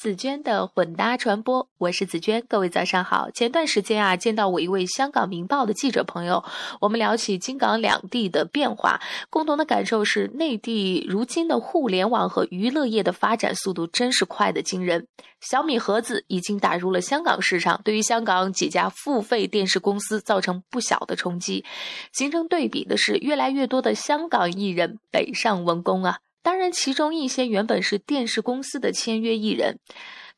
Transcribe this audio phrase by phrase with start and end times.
[0.00, 3.30] 紫娟的混搭传播，我是紫娟，各位早上好。
[3.30, 6.42] 前段时间啊，见到我一位香港《明报》的记者朋友，
[6.80, 15.06] 我们聊起京港两地的变化，共同的感受是，内地如今的互联网和娱乐业的发展速度真是快的惊人。
[15.42, 21.62] 小米盒子已经打入了香港市场，对于香港几家付费电视公司造成不小的冲击。
[22.10, 26.20] 形成对比的是，越来越多的香港艺人北上文工啊。
[26.42, 29.78] 当然，其中一些原本是电视公司的签约艺人。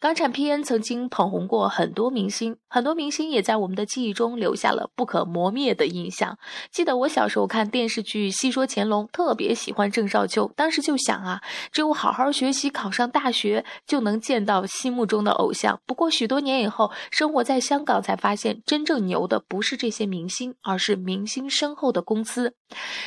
[0.02, 6.36] 港产片曾经捧红过很多明星，很多明星也在我们的记忆中留下了不可磨灭的印象。
[6.72, 11.40] 记得我小时候看电视剧《戏说乾隆》，特别喜欢郑少秋，当时就想啊，
[11.70, 15.80] 只有好好学习，考上大学，就能见到心目中的偶像。
[15.86, 22.56] 不过许多年以后，生活在香港才发现，真正牛的不是这些明星，而是明星身后的公司。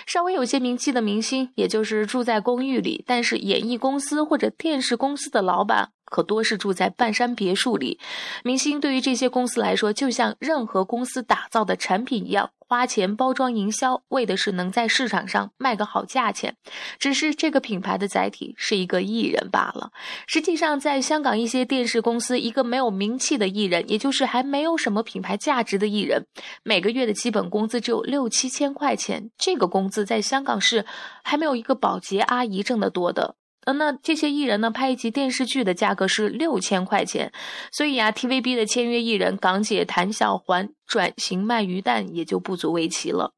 [0.08, 5.90] 稍微有些名气的明星，也就是住在公寓里，但是演艺公司或者电视公司的老板。
[6.06, 8.00] 可多是住在半山别墅里，
[8.44, 16.56] 明星对于这些公司来说，就像任何公司打造的产品一样，花钱包装营销，为的是能在市场上卖个好价钱。
[17.00, 19.92] 只是这个品牌的载体是一个艺人罢了。
[20.28, 26.26] 实际上，在香港一些电视公司，一个没有名气的艺人，也就是还没有什么品牌价值的艺人，
[26.64, 29.32] 每个月的基本工资只有六七千块钱。
[29.38, 30.86] 这个工资在香港是
[31.24, 33.36] 还没有一个保洁阿姨挣得多的。
[33.66, 37.32] 呃，那这些艺人呢，拍一集电视剧的价格是六千块钱，
[37.72, 43.34] 所以啊，TVB 的签约艺人港姐谭小环转型卖鱼蛋也就不足为奇了。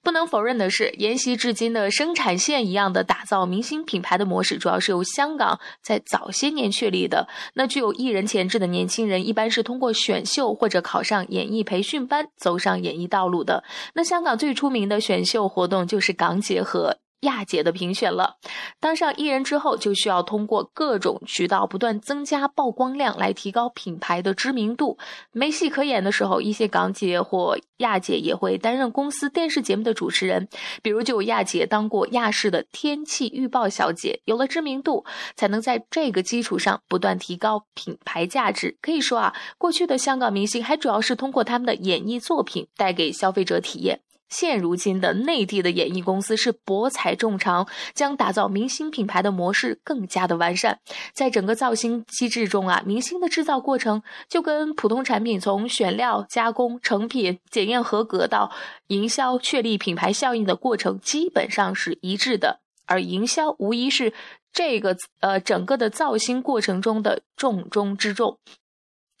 [0.00, 7.26] 不能否认的是，沿袭至今的生产线一样的打造明星品牌的模式，主要是由香港在早些年确立的。
[7.54, 13.64] 那具有艺人潜质的年轻人，一般是通过选秀或者考上演艺培训班走上演艺道路的。
[13.94, 16.98] 那香港最出名的选秀活动就是港姐和。
[17.24, 18.36] 亚姐的评选了，
[18.80, 24.96] 当上艺人之后，就需要通过各种渠道不断增加曝光量，来提高品牌的知名度。
[25.32, 30.48] 没戏可演的时候，一些港姐或亚姐也会担任公司电视节目的主持人，
[30.82, 34.20] 比如就有亚姐当过亚视的天气预报小姐。
[34.24, 35.04] 有了知名度，
[35.34, 38.76] 才能在这个基础上不断提高品牌价值。
[38.80, 44.00] 可以说啊，过去的香港明星还主要是通过他们的演艺作品带给消费者体验。
[44.28, 50.80] 现如今的内地的演艺公司是博采众长，将打造明星品牌的模式更加的完善。
[51.12, 58.50] 在整个造星机制中啊，明星的制造过程就跟普通产品从选料、加工、成品、检验合格到
[58.88, 62.60] 营销、确立品牌效应的过程基本上是一致的。
[62.86, 64.12] 而营销无疑是
[64.52, 68.38] 这个呃整个的造星过程中的重中之重。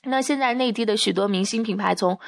[0.04, 2.18] 那现在内地的许多明星品牌从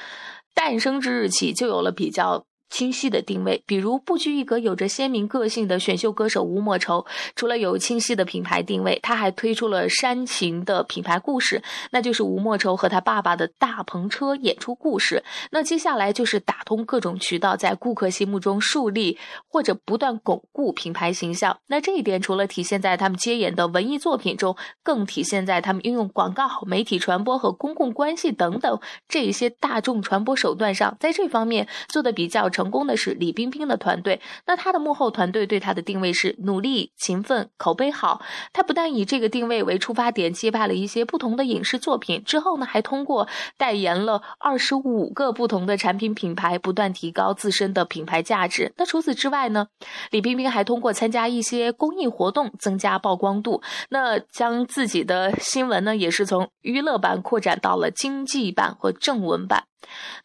[0.55, 2.45] 诞生之日起就有了比较。
[2.69, 7.07] 清晰的定位，比如不拘一格、有着鲜明个性的选秀歌手吴莫愁，
[7.37, 11.63] 除了有清晰的品牌定位，他还推出了煽情的品牌故事，
[11.93, 15.23] 那就是吴莫愁和他爸爸的大篷车演出故事。
[15.53, 19.17] 那接下来就是打通各种渠道，在顾客心目中树立
[19.49, 21.57] 或者不断巩固品牌形象。
[21.69, 32.51] 那这一点除了体现在他们接演的文艺作品中，更体现在他们运用广告、媒体传播和公共关系等等这些大众传播手段上，在这方面做的比较。
[32.57, 38.23] 成功的是李冰冰的团队，那他的幕后团队对他的定位是努力、勤奋、口碑好。
[38.55, 43.29] 他不但以这个定位为出发点接拍了一些不同的影视作品，之后呢还通过
[43.59, 48.73] 代言了二十五个不同的产品品牌，不断提高自身的品牌价值。
[48.79, 49.67] 那除此之外呢，
[50.11, 59.65] 李冰冰还通过参加一些公益活动增加曝光度，那将自己的新闻呢也是从娱乐版扩展到了经济版和正文版。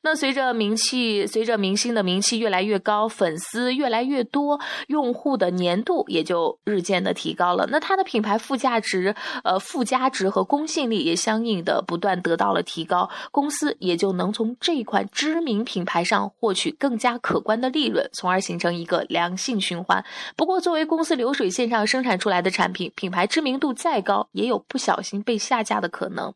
[0.01, 7.67] 那随着名气，随着明星的名气越来越高，粉丝越来越多，用户的粘度也就日渐的提高了。
[7.69, 20.03] 那它的品牌附加值，呃，附加值和公信力也相应的不断得到了提高，公司也就能从这款知名品牌上获取更加可观的利润，从而形成一个良性循环。
[20.35, 26.33] 不过，作为公司流水线上生产出来的产品，品牌知名度再高，也有不小心被下架的可能。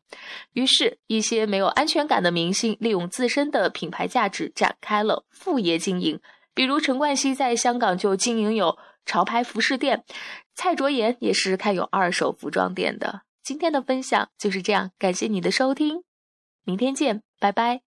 [0.52, 3.08] 于是，一些没有安全感的明星利用。
[3.16, 6.20] 自身的品牌价值展开了副业经营，
[6.52, 8.76] 比如陈冠希在香港就经营有
[9.06, 10.04] 潮牌服饰店，
[10.54, 13.22] 蔡卓妍也是开有二手服装店的。
[13.42, 16.02] 今天的分享就是这样，感谢你的收听，
[16.62, 17.85] 明天见，拜拜。